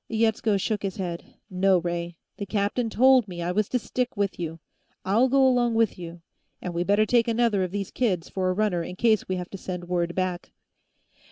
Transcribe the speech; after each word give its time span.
Yetsko 0.09 0.57
shook 0.57 0.81
his 0.81 0.97
head. 0.97 1.35
"No, 1.47 1.77
Ray; 1.77 2.15
the 2.37 2.47
captain 2.47 2.89
told 2.89 3.27
me 3.27 3.43
I 3.43 3.51
was 3.51 3.69
to 3.69 3.77
stick 3.77 4.17
with 4.17 4.39
you. 4.39 4.59
I'll 5.05 5.29
go 5.29 5.47
along 5.47 5.75
with 5.75 5.99
you. 5.99 6.23
And 6.59 6.73
we 6.73 6.83
better 6.83 7.05
take 7.05 7.27
another 7.27 7.61
of 7.63 7.69
these 7.69 7.91
kids, 7.91 8.27
for 8.27 8.49
a 8.49 8.53
runner, 8.53 8.81
in 8.81 8.95
case 8.95 9.27
we 9.27 9.35
have 9.35 9.51
to 9.51 9.59
send 9.59 9.87
word 9.87 10.15
back." 10.15 10.53